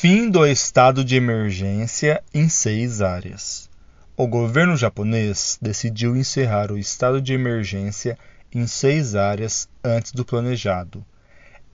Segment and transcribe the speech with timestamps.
[0.00, 3.68] Fim do estado de emergência em seis áreas.
[4.16, 8.16] O governo japonês decidiu encerrar o estado de emergência
[8.50, 11.04] em seis áreas antes do planejado.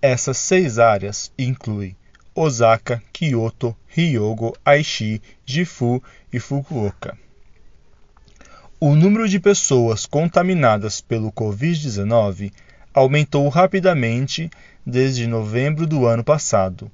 [0.03, 1.97] Essas seis áreas incluem
[2.35, 6.03] Osaka, Kyoto, Hyogo, Aichi, Gifu
[6.33, 7.17] e Fukuoka.
[8.81, 12.53] O número de pessoas contaminadas pelo Covid-19
[12.93, 14.51] aumentou rapidamente
[14.85, 16.91] desde novembro do ano passado,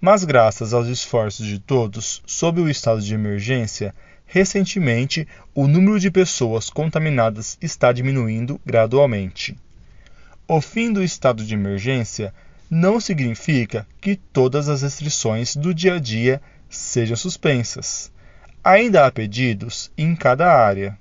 [0.00, 3.94] mas graças aos esforços de todos sob o estado de emergência,
[4.26, 9.56] recentemente o número de pessoas contaminadas está diminuindo gradualmente.
[10.48, 12.32] O fim do estado de emergência
[12.70, 18.12] não significa que todas as restrições do dia a dia sejam suspensas.
[18.62, 20.98] Ainda há pedidos em cada área.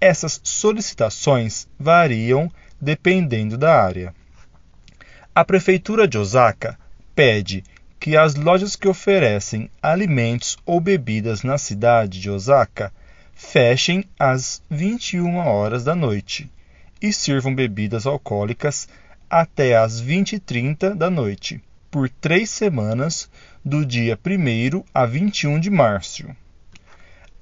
[0.00, 2.50] Essas solicitações variam
[2.80, 4.14] dependendo da área.
[5.34, 6.78] A Prefeitura de Osaka
[7.14, 7.64] pede
[8.00, 12.92] que as lojas que oferecem alimentos ou bebidas na cidade de Osaka
[13.34, 16.50] fechem às 21 horas da noite
[17.02, 18.88] e sirvam bebidas alcoólicas
[19.28, 23.28] até às 20h30 da noite, por três semanas,
[23.64, 26.24] do dia 1 a 21 de março.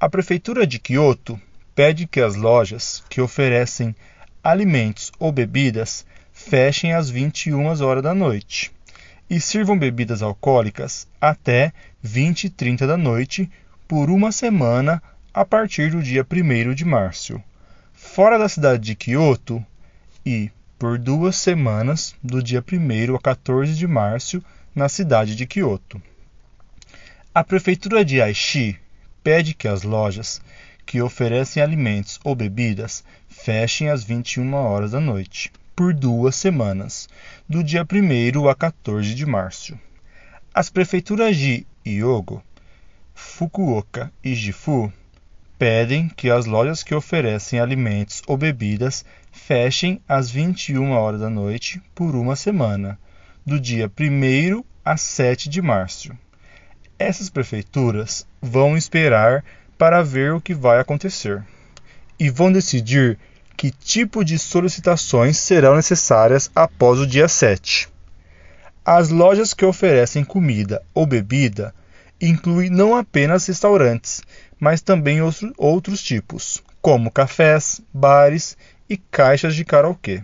[0.00, 1.41] A Prefeitura de Kyoto
[1.74, 3.94] pede que as lojas que oferecem
[4.42, 8.75] alimentos ou bebidas fechem às 21 horas da noite
[9.28, 13.50] e sirvam bebidas alcoólicas até 20 e 30 da noite
[13.88, 15.02] por uma semana
[15.34, 17.42] a partir do dia 1 de março.
[17.92, 19.64] Fora da cidade de Kyoto
[20.24, 24.42] e por duas semanas do dia 1 a 14 de março
[24.74, 26.00] na cidade de Kyoto.
[27.34, 28.78] A prefeitura de Aichi
[29.22, 30.41] pede que as lojas
[30.86, 37.06] que oferecem alimentos ou bebidas fechem às 21 horas da noite, por duas semanas,
[37.46, 39.78] do dia 1 a 14 de março.
[40.55, 42.42] As prefeituras de Hyogo,
[43.14, 44.91] Fukuoka e Gifu
[45.59, 51.82] pedem que as lojas que oferecem alimentos ou bebidas fechem às 21 horas da noite
[51.94, 52.98] por uma semana,
[53.44, 56.10] do dia 1 a 7 de março.
[56.98, 59.44] Essas prefeituras vão esperar
[59.76, 61.44] para ver o que vai acontecer
[62.19, 63.19] e vão decidir
[63.56, 67.89] que tipo de solicitações serão necessárias após o dia 7.
[68.84, 71.75] As lojas que oferecem comida ou bebida
[72.21, 74.22] incluem não apenas restaurantes,
[74.61, 78.56] mas também outro, outros tipos, como cafés, bares
[78.89, 80.23] e caixas de karaokê.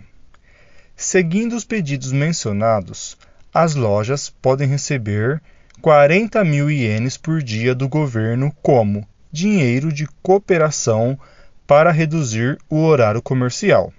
[0.95, 3.17] Seguindo os pedidos mencionados,
[3.53, 5.41] as lojas podem receber
[5.81, 11.19] 40 mil ienes por dia do governo como dinheiro de cooperação
[11.65, 13.93] para reduzir o horário comercial.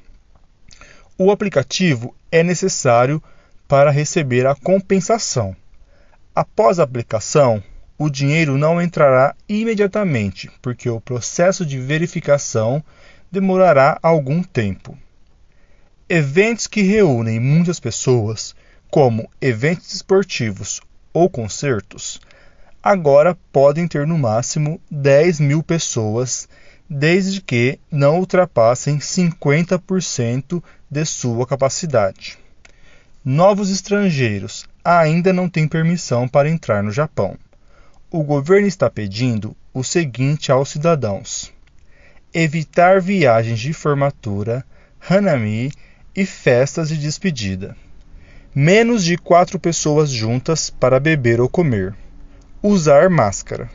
[1.17, 3.23] O aplicativo é necessário
[3.69, 5.57] para receber a compensação.
[6.35, 7.63] Após a aplicação,
[7.97, 12.83] o dinheiro não entrará imediatamente, porque o processo de verificação
[13.31, 14.99] demorará algum tempo.
[16.09, 18.55] Eventos que reúnem muitas pessoas,
[18.91, 20.81] como eventos esportivos
[21.13, 22.21] ou concertos,
[22.83, 26.49] agora podem ter no máximo 10 mil pessoas,
[26.97, 32.39] desde que não ultrapassem 50% de sua capacidade.
[33.25, 37.37] Novos estrangeiros ainda não têm permissão para entrar no Japão.
[38.13, 41.53] O governo está pedindo o seguinte aos cidadãos:
[42.33, 44.65] evitar viagens de formatura,
[45.11, 45.73] hanami
[46.15, 47.77] e festas de despedida.
[48.55, 51.93] Menos de quatro pessoas juntas para beber ou comer
[52.63, 53.69] usar máscara.